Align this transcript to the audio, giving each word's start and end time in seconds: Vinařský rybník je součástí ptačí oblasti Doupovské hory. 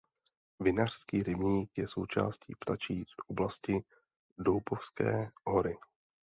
Vinařský 0.59 1.23
rybník 1.23 1.77
je 1.77 1.87
součástí 1.87 2.53
ptačí 2.59 3.05
oblasti 3.27 3.83
Doupovské 4.37 5.29
hory. 5.45 5.77